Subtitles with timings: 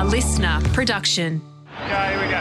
[0.00, 1.42] a LiSTNR production.
[1.84, 2.40] Okay, here we go.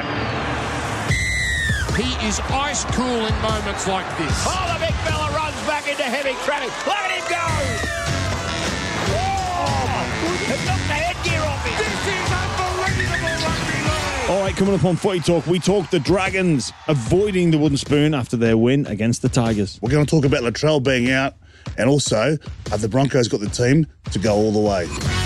[2.01, 4.31] He is ice cool in moments like this.
[4.47, 6.71] Oh, the big fella runs back into heavy traffic.
[6.87, 7.35] Look at him go!
[9.11, 10.07] Oh,
[10.47, 11.75] it knocked the headgear off him.
[11.83, 14.29] This is unbelievable rugby league.
[14.29, 18.13] All right, coming up on Footy Talk, we talk the Dragons avoiding the wooden spoon
[18.13, 19.79] after their win against the Tigers.
[19.81, 21.33] We're going to talk about Latrell being out,
[21.77, 22.37] and also
[22.69, 25.18] have the Broncos got the team to go all the way.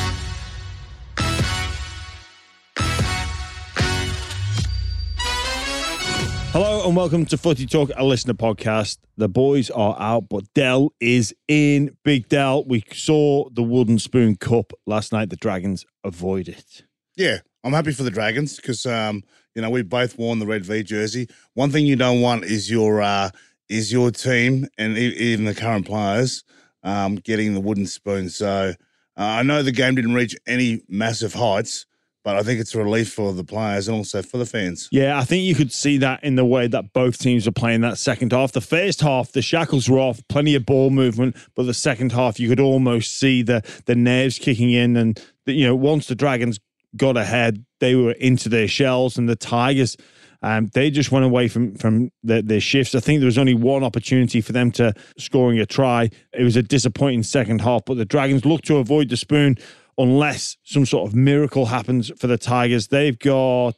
[6.53, 8.99] Hello and welcome to Footy Talk, a LiSTNR podcast.
[9.17, 11.97] The boys are out, but Dell is in.
[12.03, 15.31] Big Dell, we saw the Wooden Spoon Cup last night.
[15.31, 16.83] The Dragons avoid it.
[17.15, 19.23] Yeah, I'm happy for the Dragons because um,
[19.55, 21.27] you know we both worn the red V jersey.
[21.55, 23.31] One thing you don't want is your uh,
[23.67, 26.43] is your team and even the current players
[26.83, 28.29] um, getting the wooden spoon.
[28.29, 28.75] So
[29.17, 31.87] uh, I know the game didn't reach any massive heights,
[32.23, 34.87] but I think it's a relief for the players and also for the fans.
[34.91, 37.81] Yeah, I think you could see that in the way that both teams were playing
[37.81, 38.53] that second half.
[38.53, 42.39] The first half, the shackles were off, plenty of ball movement, but the second half,
[42.39, 44.95] you could almost see the the nerves kicking in.
[44.95, 46.59] And the, you know, once the Dragons
[46.95, 49.97] got ahead, they were into their shells, and the Tigers.
[50.41, 52.93] Um, they just went away from from their, their shifts.
[52.95, 56.09] I think there was only one opportunity for them to scoring a try.
[56.33, 59.57] It was a disappointing second half, but the Dragons looked to avoid the spoon
[59.97, 62.87] unless some sort of miracle happens for the Tigers.
[62.87, 63.75] They've got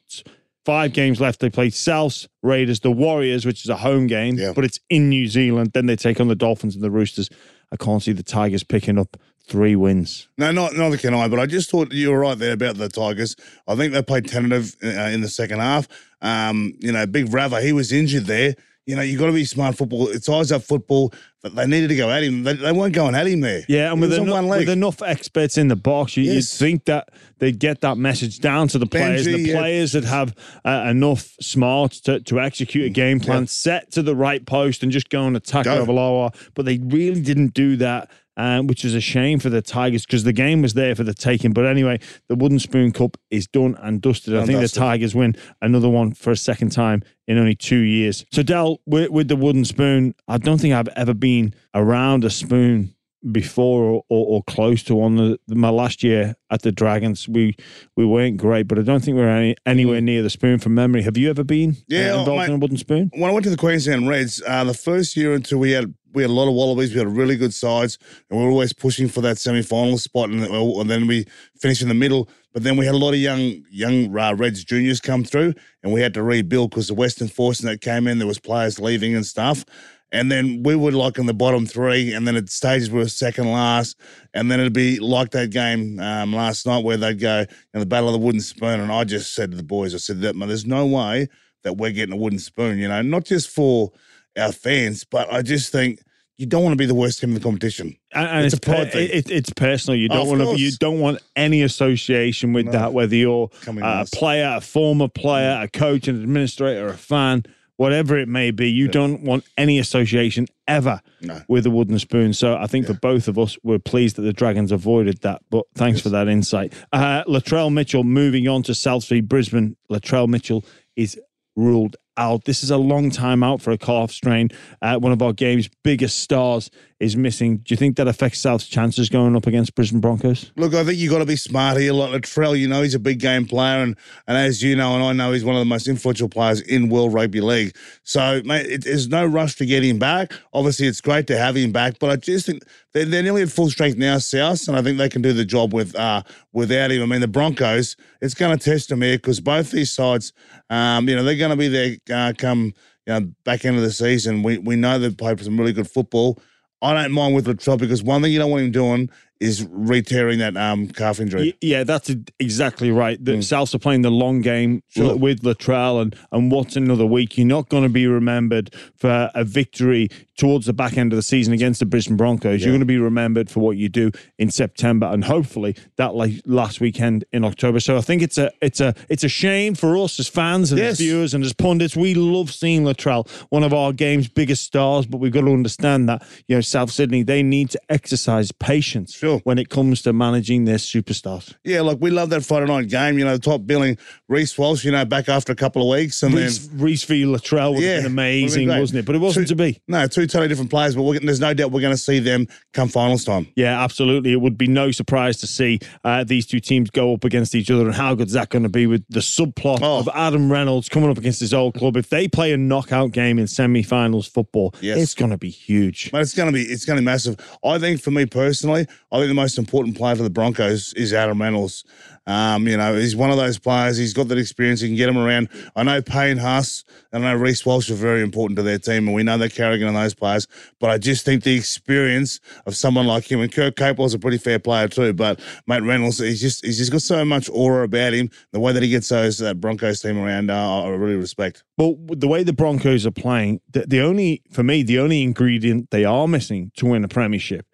[0.66, 1.40] five games left.
[1.40, 4.54] They play South Raiders, the Warriors, which is a home game, Yeah.
[4.56, 5.72] but it's in New Zealand.
[5.74, 7.30] Then they take on the Dolphins and the Roosters.
[7.72, 10.28] I can't see the Tigers picking up three wins.
[10.38, 11.28] No, not neither can I.
[11.28, 13.36] But I just thought you were right there about the Tigers.
[13.68, 15.88] I think they played tentative uh, in the second half.
[16.22, 18.56] Um, you know, Big Rava, he was injured there.
[18.86, 20.10] You know, you got to be smart football.
[20.10, 21.12] It's eyes up football.
[21.42, 22.44] But they needed to go at him.
[22.44, 23.64] They, they weren't going at him there.
[23.68, 26.36] Yeah, and with, was on one with enough experts in the box, you, Yes.
[26.36, 29.28] you'd think that they'd get that message down to the players.
[29.28, 29.60] Benji, the yeah.
[29.60, 30.34] players that have
[30.66, 33.48] uh, enough smarts to, to execute a game plan, Yeah.
[33.48, 35.86] set to the right post, and just go and attack Go.
[35.86, 36.36] Ravalawa.
[36.56, 38.10] But they really didn't do that.
[38.38, 41.14] Um, which is a shame for the Tigers because the game was there for the
[41.14, 41.54] taking.
[41.54, 44.36] But anyway, the Wooden Spoon Cup is done and dusted.
[44.36, 44.68] I think the.
[44.68, 48.26] Tigers win another one for a second time in only two years.
[48.32, 52.30] So, Dell, with, with the Wooden Spoon, I don't think I've ever been around a
[52.30, 52.95] spoon
[53.32, 55.16] before or, or, or close to one.
[55.16, 57.56] The, my last year at the Dragons, we
[57.96, 60.74] we weren't great, but I don't think we were any, anywhere near the spoon from
[60.76, 61.02] memory.
[61.04, 62.50] Have you ever been uh, Yeah, involved mate.
[62.50, 63.12] in a wooden spoon?
[63.14, 66.22] when I went to the Queensland Reds, uh, the first year until we had we
[66.22, 67.98] had a lot of wallabies, we had really good sides,
[68.30, 71.26] and we were always pushing for that semi final spot, and, and then we
[71.60, 72.30] finished in the middle.
[72.54, 75.54] But then we had a lot of young young uh, Reds juniors come through,
[75.84, 78.80] and we had to rebuild because the Western Force that came in, there was players
[78.80, 79.66] leaving and stuff.
[80.12, 83.08] And then we would like in the bottom three, and then at stages we were
[83.10, 84.00] second last,
[84.34, 87.86] and then it'd be like that game um, last night where they'd go in the
[87.86, 90.36] battle of the wooden spoon, and I just said to the boys, I said that
[90.38, 91.28] there's no way
[91.64, 93.92] that we're getting a wooden spoon, you know, not just for
[94.38, 96.00] our fans, but I just think
[96.38, 97.96] you don't want to be the worst team in the competition.
[98.14, 99.98] And, and It's it's a pride per- it, it's personal.
[99.98, 100.64] You Oh, don't of want to.
[100.64, 102.94] You don't want any association with that.
[102.94, 107.44] Whether you're Coming a player, a former player, a coach, an administrator, a fan,
[107.78, 111.42] whatever it may be, you don't want any association ever No.
[111.48, 112.34] with the wooden spoon.
[112.34, 115.42] So I think for both of us, we're pleased that the Dragons avoided that.
[115.50, 116.74] But thanks for that insight.
[116.94, 119.76] Uh, Latrell Mitchell moving on to South Street, Brisbane.
[119.92, 120.64] Latrell Mitchell
[120.96, 121.20] is
[121.56, 122.46] ruled out.
[122.46, 124.50] This is a long time out for a calf strain.
[124.82, 127.58] Uh, one of our game's biggest stars is missing.
[127.58, 130.52] Do you think that affects South's chances going up against Brisbane Broncos?
[130.56, 131.92] Look, I think you've got to be smart here.
[131.92, 135.04] Like Latrell, you know, he's a big game player, and and as you know, and
[135.04, 137.76] I know, he's one of the most influential players in World Rugby League.
[138.04, 140.32] So, mate, it, there's no rush to get him back.
[140.54, 142.64] Obviously, it's great to have him back, but I just think
[142.94, 145.46] they're, they're nearly at full strength now, South, and I think they can do the
[145.46, 147.04] job with uh, without him.
[147.04, 150.32] I mean, the Broncos, it's going to test them here because both these sides,
[150.70, 152.74] um, you know, they're going to be there uh, come
[153.06, 154.44] you know back end of the season.
[154.44, 156.40] We we know they've played some really good football.
[156.82, 159.10] I don't mind with Latrell because one thing you don't want him doing
[159.40, 161.42] is re-tearing that um, calf injury.
[161.42, 162.10] Y- Yeah, that's
[162.40, 163.24] exactly right.
[163.24, 165.16] The Souths are playing the long game Sure.
[165.18, 167.38] with Latrell, and and what's another week?
[167.38, 171.24] You're not going to be remembered for a victory towards the back end of the
[171.24, 172.62] season against the Brisbane Broncos.
[172.62, 176.42] You're going to be remembered for what you do in September, and hopefully that like
[176.46, 177.80] last weekend in October.
[177.80, 180.80] So I think it's a it's a it's a shame for us as fans and
[180.80, 180.94] Yes.
[180.94, 181.96] as viewers and as pundits.
[181.96, 186.08] We love seeing Latrell, one of our game's biggest stars, but we've got to understand
[186.10, 189.25] that you know South Sydney they need to exercise patience Sure.
[189.44, 191.54] When it comes to managing their superstars.
[191.64, 193.18] Yeah, look, we love that Friday night game.
[193.20, 193.98] You know, the top billing
[194.30, 194.86] Reece Walsh.
[194.86, 197.24] You know, back after a couple of weeks, and Reece, then Reece v.
[197.24, 199.06] Latrell would Yeah, have been would've been amazing, wasn't it?
[199.06, 199.82] But it wasn't Two- to be.
[199.88, 202.48] no, two totally different players, but we're, there's no doubt we're going to see them
[202.74, 203.48] come finals time.
[203.56, 204.32] Yeah, absolutely.
[204.32, 207.70] It would be no surprise to see uh, these two teams go up against each
[207.72, 207.86] other.
[207.86, 210.00] And how good is that going to be with the subplot Oh.
[210.00, 211.98] of Adam Reynolds coming up against his old club?
[211.98, 214.98] If they play a knockout game in semi-finals football, Yes.
[215.00, 216.12] it's going to be huge.
[216.12, 217.38] But it's going to be it's going to be massive.
[217.64, 218.86] I think for me personally,
[219.16, 221.86] I think the most important player for the Broncos is Adam Reynolds.
[222.28, 223.96] Um, you know, he's one of those players.
[223.96, 224.82] He's got that experience.
[224.82, 225.48] He can get him around.
[225.74, 226.84] I know Payne Haas
[227.14, 229.48] and I know Reece Walsh are very important to their team, and we know they're
[229.48, 230.50] Carrigan and those players.
[230.82, 234.38] But I just think the experience of someone like him, and Kurt Capewell's a pretty
[234.38, 235.14] fair player too.
[235.14, 238.30] But mate Reynolds, he's just he's just got so much aura about him.
[238.52, 241.64] The way that he gets those that Broncos team around, uh, I really respect.
[241.78, 245.92] Well, the way the Broncos are playing, the, the only for me, the only ingredient
[245.92, 247.66] they are missing to win a premiership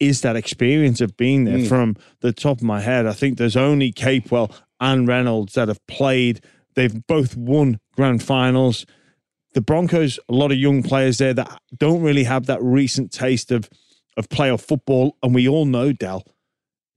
[0.00, 1.58] is that experience of being there.
[1.58, 1.68] Mm.
[1.68, 5.84] From the top of my head, I think there's only Capewell and Reynolds that have
[5.86, 6.40] played.
[6.74, 8.86] They've both won grand finals.
[9.54, 13.50] The Broncos, a lot of young players there that don't really have that recent taste
[13.50, 13.68] of
[14.16, 16.24] of playoff football, and we all know Dell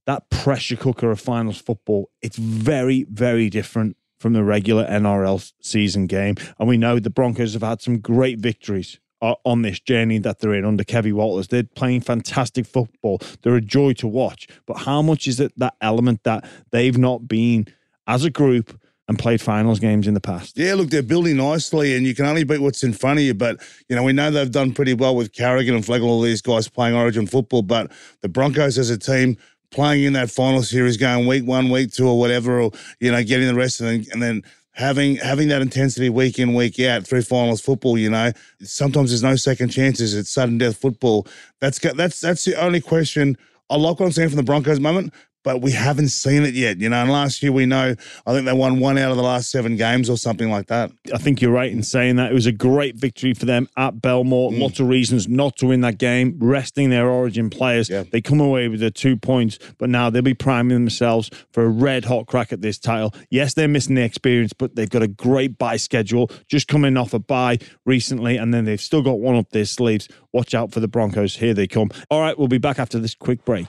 [0.07, 2.09] that pressure cooker of finals football.
[2.21, 6.35] It's very, very different from the regular NRL season game.
[6.57, 10.53] And we know the Broncos have had some great victories on this journey that they're
[10.53, 11.47] in under Kevin Walters.
[11.47, 13.19] They're playing fantastic football.
[13.41, 14.47] They're a joy to watch.
[14.65, 17.67] But how much is it that element that they've not been
[18.05, 20.57] as a group and played finals games in the past?
[20.57, 23.33] Yeah, look, they're building nicely, and you can only beat what's in front of you.
[23.33, 26.41] But you know, we know they've done pretty well with Carrigan and Flegler, all these
[26.41, 27.61] guys playing Origin football.
[27.61, 27.91] But
[28.21, 29.37] the Broncos as a team
[29.71, 33.23] playing in that final series, going week one, week two, or whatever, or you know,
[33.23, 34.43] getting the rest, and then and then
[34.77, 37.97] having having that intensity week in, week out through finals football.
[37.97, 38.31] You know,
[38.61, 40.13] sometimes there's no second chances.
[40.13, 41.27] It's sudden death football.
[41.59, 43.37] That's that's that's the only question.
[43.69, 45.13] I like what I'm saying from the Broncos moment.
[45.47, 46.97] But we haven't seen it yet, you know.
[46.97, 47.95] And last year we know,
[48.25, 50.91] I think they won one out of the last seven games or something like that.
[51.13, 52.31] I think you're right in saying that.
[52.31, 54.51] It was a great victory for them at Belmore.
[54.51, 54.59] Mm.
[54.59, 57.89] Lots of reasons not to win that game, resting their origin players.
[57.89, 58.03] Yeah.
[58.11, 61.69] They come away with the two points, but now they'll be priming themselves for a
[61.69, 63.13] red hot crack at this title.
[63.29, 67.13] Yes, they're missing the experience, but they've got a great bye schedule, just coming off
[67.13, 70.09] a bye recently, and then they've still got one up their sleeves.
[70.33, 71.37] Watch out for the Broncos.
[71.37, 71.89] Here they come.
[72.09, 73.67] All right, we'll be back after this quick break.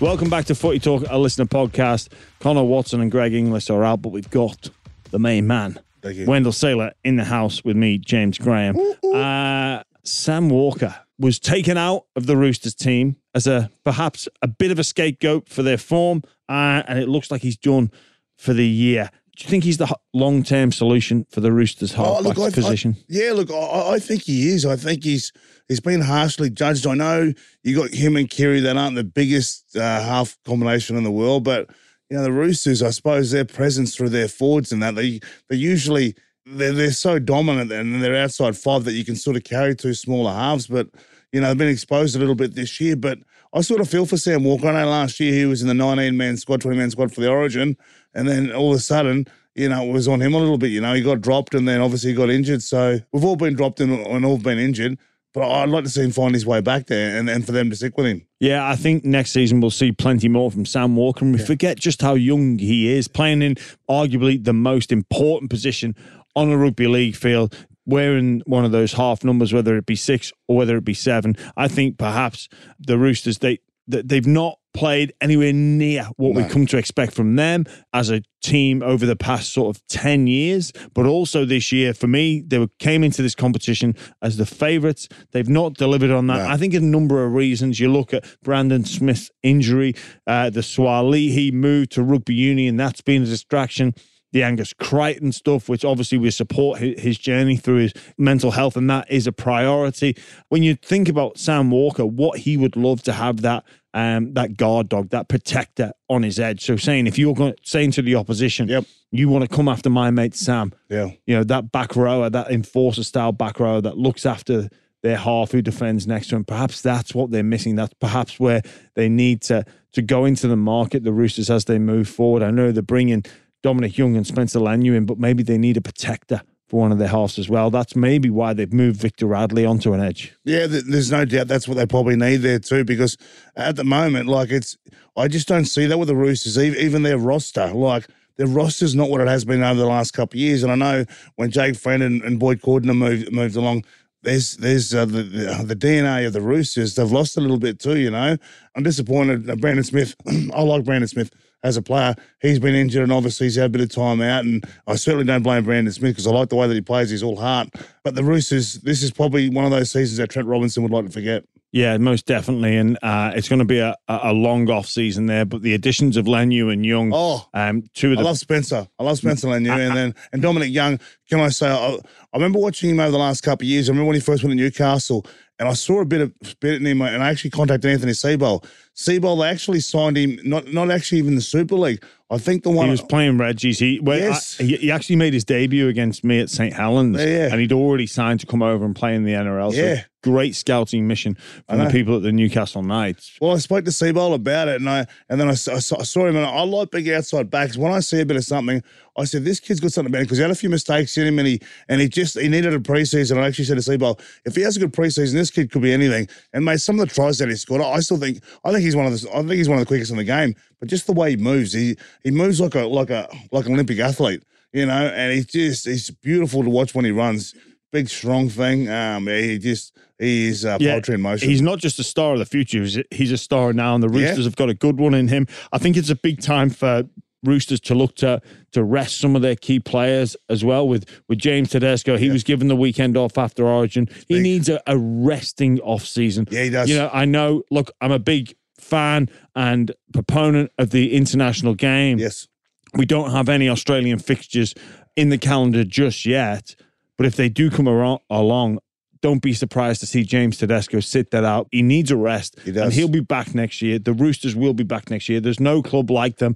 [0.00, 2.12] Welcome back to Footy Talk, a LiSTNR podcast.
[2.38, 4.70] Connor Watson and Greg Inglis are out, but we've got
[5.10, 6.26] the main man, Thank you.
[6.26, 8.76] Wendell Sailor, in the house with me, James Graham.
[9.02, 14.70] Uh, Sam Walker was taken out of the Roosters team as a perhaps a bit
[14.70, 17.90] of a scapegoat for their form, uh, and it looks like he's done
[18.36, 19.10] for the year.
[19.38, 22.96] Do you think he's the long term solution for the Roosters' halfback Oh, I- position?
[22.98, 24.66] I- yeah, look, I, I think he is.
[24.66, 25.32] I think he's
[25.68, 26.86] he's been harshly judged.
[26.88, 27.32] I know
[27.62, 31.44] you got him and Keary that aren't the biggest uh, half combination in the world,
[31.44, 31.70] but
[32.10, 32.82] you know the Roosters.
[32.82, 37.20] I suppose their presence through their forwards and that they they usually they're they're so
[37.20, 40.66] dominant and they're outside five that you can sort of carry two smaller halves.
[40.66, 40.88] But
[41.32, 42.96] you know they've been exposed a little bit this year.
[42.96, 43.20] But
[43.54, 44.66] I sort of feel for Sam Walker.
[44.66, 47.20] I know last year he was in the 19 man squad, 20 man squad for
[47.20, 47.76] the Origin,
[48.18, 49.26] and then all of a sudden
[49.58, 50.70] you know, it was on him a little bit.
[50.70, 52.62] You know, he got dropped and then obviously he got injured.
[52.62, 54.98] So we've all been dropped and, and all been injured.
[55.34, 57.68] But I'd like to see him find his way back there and, and for them
[57.70, 58.26] to stick with him.
[58.40, 61.24] Yeah, I think next season we'll see plenty more from Sam Walker.
[61.24, 63.56] And we forget just how young he is, playing in
[63.90, 65.94] arguably the most important position
[66.34, 67.54] on a rugby league field,
[67.84, 71.36] wearing one of those half numbers, whether it be six or whether it be seven.
[71.56, 72.48] I think perhaps
[72.78, 77.64] the Roosters, they they've not played anywhere near what we come to expect from them
[77.92, 80.72] as a team over the past sort of 10 years.
[80.94, 85.08] But also this year for me they were, came into this competition as the favorites
[85.32, 86.38] they've not delivered on that.
[86.38, 86.48] No.
[86.48, 87.80] i think a number of reasons.
[87.80, 89.94] You look at brandon smith's injury
[90.26, 92.76] uh, the Suaalii move to rugby union.
[92.76, 93.94] That's been a distraction
[94.32, 98.88] the Angus Crichton stuff, which obviously we support his, journey through his mental health, and
[98.90, 100.16] that is a priority.
[100.50, 104.56] When you think about Sam Walker, what he would love to have that um, that
[104.58, 106.62] guard dog, that protector on his edge.
[106.62, 108.84] So saying if you're going saying to the opposition, Yep.
[109.10, 111.10] you want to come after my mate Sam, Yeah.
[111.26, 114.68] you know that back rower, that enforcer style back rower that looks after
[115.02, 116.44] their half who defends next to him.
[116.44, 117.76] Perhaps that's what they're missing.
[117.76, 118.60] That's perhaps where
[118.94, 121.02] they need to to go into the market.
[121.02, 122.42] The Roosters as they move forward.
[122.42, 123.24] I know they're bringing
[123.62, 126.98] Dominic Young and Spencer Leniu in, but maybe they need a protector for one of
[126.98, 127.70] their halves as well.
[127.70, 130.34] That's maybe why they've moved Victor Radley onto an edge.
[130.44, 132.84] Yeah, there's no doubt that's what they probably need there too.
[132.84, 133.16] Because
[133.56, 134.76] at the moment, like it's,
[135.16, 136.58] I just don't see that with the Roosters.
[136.58, 140.36] Even, their roster, like their roster's not what it has been over the last couple
[140.36, 140.62] of years.
[140.62, 141.04] And I know
[141.36, 143.84] when Jake Friend and, and Boyd Cordner moved moved along,
[144.22, 146.96] there's there's uh, the, the the DNA of the Roosters.
[146.96, 147.98] They've lost a little bit too.
[147.98, 148.36] You know,
[148.74, 149.48] I'm disappointed.
[149.48, 150.14] Uh, Brandon Smith,
[150.54, 151.32] I like Brandon Smith.
[151.62, 152.14] As a player.
[152.40, 154.44] He's been injured and obviously he's had a bit of time out.
[154.44, 157.10] And I certainly don't blame Brandon Smith because I like the way that he plays.
[157.10, 157.68] He's all heart.
[158.04, 161.06] But the Roosters, this is probably one of those seasons that Trent Robinson would like
[161.06, 161.44] to forget.
[161.70, 165.44] Yeah, most definitely, and uh, it's going to be a, a long off season there.
[165.44, 168.88] But the additions of Leniu and Young, Oh, um, two of I love Spencer.
[168.98, 169.76] I love Spencer Leniu.
[169.78, 170.98] and then and Dominic Young.
[171.28, 171.98] Can I say, I, I
[172.36, 173.90] remember watching him over the last couple of years.
[173.90, 175.26] I remember when he first went to Newcastle
[175.58, 178.64] and I saw a bit of bit in him and I actually contacted Anthony Seibold.
[178.96, 182.02] Seibold, they actually signed him, not not actually even the Super League.
[182.30, 183.78] I think the one He was playing Reggie's.
[183.78, 184.56] He, well, Yes.
[184.60, 187.48] I- he he actually made his debut against me at St Helens, Yeah, yeah.
[187.50, 189.72] and he'd already signed to come over and play in the NRL.
[189.72, 190.02] So Yeah.
[190.22, 191.38] great scouting mission
[191.68, 193.32] from the people at the Newcastle Knights.
[193.40, 196.02] Well, I spoke to Seibold about it, and I and then I, I saw, I
[196.02, 197.78] saw him, and I like big outside backs.
[197.78, 198.82] When I see a bit of something,
[199.16, 201.26] I said this kid's got something about him because he had a few mistakes in
[201.28, 203.38] him, and he and he just he needed a preseason.
[203.38, 205.92] I actually said to Seibold, if he has a good preseason, this kid could be
[205.92, 206.28] anything.
[206.52, 208.96] And mate, some of the tries that he scored, I still think I think he's
[208.96, 210.54] one of the I think he's one of the quickest in the game.
[210.80, 213.72] But just the way he moves, he he moves like a like a like an
[213.74, 217.54] Olympic athlete, you know, and he's just he's beautiful to watch when he runs.
[217.90, 218.86] Big strong thing.
[218.90, 221.48] Um, he just he is uh, poetry in motion.
[221.48, 224.02] He's not just a star of the future; he's a, he's a star now, and
[224.02, 224.28] the Yeah.
[224.28, 225.46] Roosters have got a good one in him.
[225.72, 227.04] I think it's a big time for
[227.48, 228.40] Roosters to look to
[228.72, 230.86] to rest some of their key players as well.
[230.86, 234.06] With with James Tedesco, he was given the weekend off after Origin.
[234.28, 234.42] He big.
[234.42, 236.46] needs a, a resting off season.
[236.50, 236.88] Yeah, he does.
[236.88, 237.62] You know, I know.
[237.70, 242.18] Look, I'm a big fan and proponent of the international game.
[242.18, 242.46] yes.
[242.94, 244.74] We don't have any Australian fixtures
[245.14, 246.74] in the calendar just yet,
[247.18, 248.78] but if they do come aro- along,
[249.20, 251.68] don't be surprised to see James Tedesco sit that out.
[251.70, 252.84] He needs a rest, He does.
[252.84, 253.98] and he'll be back next year.
[253.98, 255.38] The Roosters will be back next year.
[255.40, 256.54] There's no club like them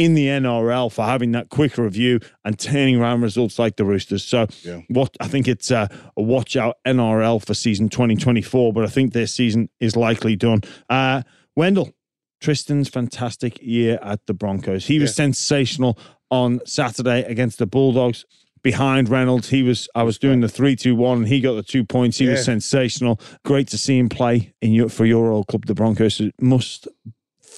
[0.00, 4.24] in the NRL for having that quick review and turning around results like the Roosters.
[4.24, 4.80] So, Yeah.
[4.88, 9.12] what I think it's a, a watch out NRL for season 2024, but I think
[9.12, 10.62] their season is likely done.
[10.88, 11.22] Uh,
[11.54, 11.92] Wendell,
[12.40, 14.86] Tristan's fantastic year at the Broncos.
[14.86, 15.98] He was sensational
[16.30, 18.24] on Saturday against the Bulldogs.
[18.62, 19.88] Behind Reynolds, he was.
[19.94, 22.18] I was doing the three-two-one, and he got the two points.
[22.18, 23.18] He was sensational.
[23.42, 26.20] Great to see him play in your for your old club, the Broncos.
[26.20, 26.86] It must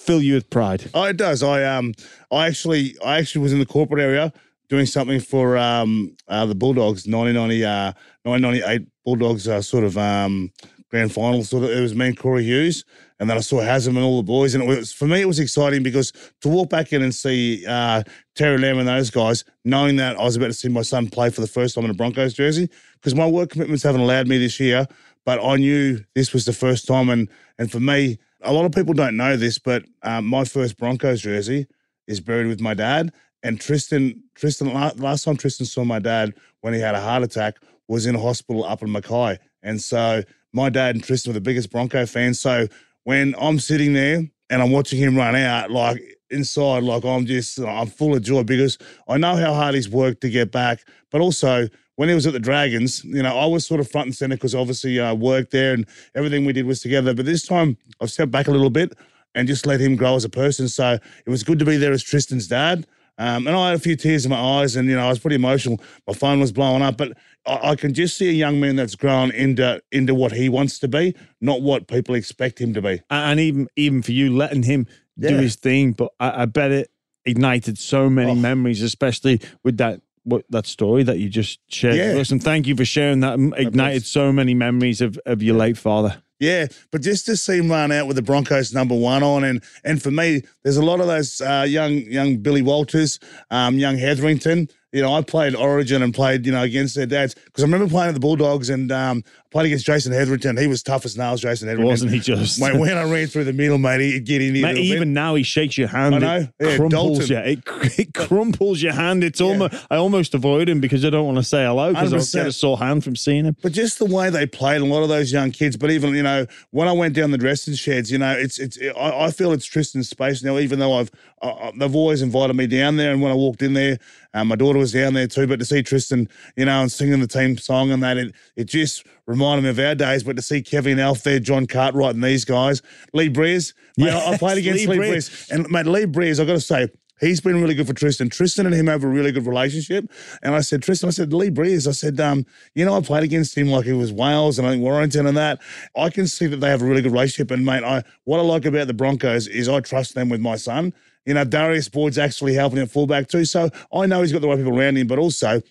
[0.02, 0.90] fill you with pride.
[0.94, 1.42] Oh, it does.
[1.42, 1.94] I um,
[2.30, 4.32] I actually, I actually was in the corporate area
[4.68, 7.92] doing something for um, uh, the Bulldogs, 1990, uh,
[8.22, 10.50] 1998 Bulldogs, uh, sort of um,
[10.90, 11.44] grand final.
[11.44, 12.84] Sort of, it was me and Corey Hughes,
[13.20, 15.28] and then I saw Hazem and all the boys, and it was for me, it
[15.28, 18.02] was exciting because to walk back in and see uh,
[18.34, 21.30] Terry Lamb and those guys, knowing that I was about to see my son play
[21.30, 24.38] for the first time in a Broncos jersey, because my work commitments haven't allowed me
[24.38, 24.86] this year,
[25.24, 27.28] but I knew this was the first time, and
[27.58, 31.22] and for me, a lot of people don't know this, but um, my first Broncos
[31.22, 31.66] jersey
[32.06, 33.12] is buried with my dad.
[33.42, 37.56] And Tristan, Tristan, last time Tristan saw my dad when he had a heart attack
[37.88, 39.38] was in a hospital up in Mackay.
[39.62, 40.22] And so
[40.52, 42.40] my dad and Tristan were the biggest Bronco fans.
[42.40, 42.68] So
[43.04, 47.58] when I'm sitting there and I'm watching him run out, like inside, like I'm just,
[47.58, 50.84] I'm full of joy because I know how hard he's worked to get back.
[51.10, 54.06] But also, when he was at the Dragons, you know, I was sort of front
[54.06, 57.14] and center because obviously I worked there and everything we did was together.
[57.14, 58.94] But this time I've stepped back a little bit
[59.34, 60.68] and just let him grow as a person.
[60.68, 60.92] So
[61.26, 62.86] it was good to be there as Tristan's dad.
[63.18, 65.18] Um, and I had a few tears in my eyes, and you know I was
[65.18, 65.78] pretty emotional.
[66.08, 67.12] My phone was blowing up, but
[67.46, 70.78] I, I can just see a young man that's grown into into what he wants
[70.78, 73.02] to be, not what people expect him to be.
[73.10, 74.86] and even even for you letting him
[75.18, 75.92] do his thing.
[75.92, 76.90] But I, I bet it
[77.26, 78.34] ignited so many Oh.
[78.34, 82.12] memories, especially with that what that story that you just shared Yeah.
[82.12, 82.30] with us.
[82.30, 83.38] And thank you for sharing that.
[83.56, 86.22] Ignited so many memories of, of your late father.
[86.40, 89.62] Yeah, but just to see him run out with the Broncos number one on, and
[89.84, 93.20] and for me, there's a lot of those uh, young young Billy Walters,
[93.52, 94.68] um, young Hetherington.
[94.92, 97.88] You know, I played Origin and played you know against their dads because I remember
[97.88, 100.56] playing at the Bulldogs and um, played against Jason Hetherington.
[100.58, 101.88] He was tough as nails, Jason Hetherington.
[101.90, 102.60] Wasn't he just?
[102.60, 104.64] Mate, when I ran through the middle, mate, he'd get in here.
[104.64, 104.96] a Mate, little bit.
[104.96, 106.16] even now he shakes your hand.
[106.16, 106.36] I know.
[106.36, 107.46] It Yeah, crumples Dalton.
[107.48, 107.52] you.
[107.52, 109.24] It, it crumples your hand.
[109.24, 109.74] It's almost.
[109.90, 112.32] I almost avoid him because I don't want to say hello because I'll 100%.
[112.34, 113.56] get a sore hand from seeing him.
[113.62, 115.78] But just the way they played, a lot of those young kids.
[115.78, 118.78] But even you know, when I went down the dressing sheds, you know, it's it's.
[118.94, 120.58] I, I feel it's Tristan's space now.
[120.58, 123.72] Even though I've, uh, they've always invited me down there, and when I walked in
[123.72, 123.98] there,
[124.34, 125.46] um, my daughter was down there too.
[125.46, 128.64] But to see Tristan, you know, and singing the team song and that, it it
[128.64, 130.22] just reminded me of our days.
[130.24, 132.82] But to see Kevin Elf there, John Cartwright, and these guys,
[133.14, 135.06] Lee Briers, mate, I- I played against Lee Lee,
[135.50, 136.88] and mate, Lee Briers, I got to say.
[137.20, 138.30] He's been really good for Tristan.
[138.30, 140.10] Tristan and him have a really good relationship.
[140.42, 143.22] And I said, Tristan, I said, Lee Briers, I said, um, you know, I played
[143.22, 145.60] against him like it was Wales and I think Warrington and that.
[145.96, 147.52] I can see that they have a really good relationship.
[147.52, 150.56] And mate, I what I like about the Broncos is I trust them with my
[150.56, 150.92] son.
[151.24, 153.44] You know, Darius Boyd's actually helping at fullback too.
[153.44, 155.62] So I know he's got the right people around him, but also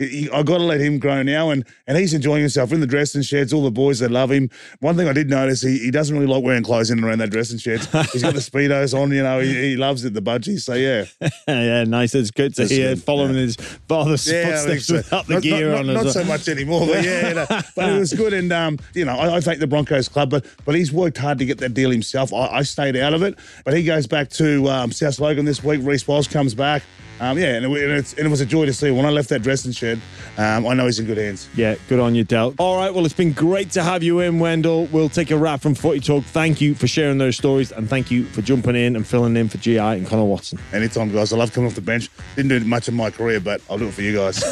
[0.00, 3.20] I got to let him grow now, and and he's enjoying himself in the dressing
[3.20, 3.52] sheds.
[3.52, 4.48] All the boys they love him.
[4.78, 7.18] One thing I did notice, he, he doesn't really like wearing clothes in and around
[7.18, 7.84] that dressing sheds.
[8.12, 9.40] He's got the speedos on, you know.
[9.40, 10.60] He, he loves it, the budgies.
[10.60, 11.04] So yeah,
[11.48, 12.14] yeah, nice.
[12.14, 13.40] It's good to That's hear good, following yeah.
[13.40, 14.94] his father's yeah, footsteps so.
[14.94, 15.86] without the not, gear not, on.
[15.88, 18.32] Not, as not so much anymore, but yeah, you know, but it was good.
[18.32, 21.38] And um, you know, I, I thank the Broncos club, but but he's worked hard
[21.38, 22.32] to get that deal himself.
[22.32, 25.62] I, I stayed out of it, but he goes back to um, South Logan this
[25.62, 25.80] week.
[25.82, 26.82] Reece Walsh comes back.
[27.20, 28.90] Um, yeah, and it, and, it's, and it was a joy to see.
[28.90, 30.00] When I left that dressing shed,
[30.38, 31.48] um, I know he's in good hands.
[31.54, 32.54] Yeah, good on you, Del.
[32.58, 34.86] All right, well, it's been great to have you in, Wendell.
[34.86, 36.24] We'll take a wrap from Footy Talk.
[36.24, 39.48] Thank you for sharing those stories, and thank you for jumping in and filling in
[39.48, 40.58] for GI and Connor Watson.
[40.72, 41.32] Anytime, guys.
[41.32, 42.10] I love coming off the bench.
[42.36, 44.42] Didn't do much in my career, but I'll do it for you guys.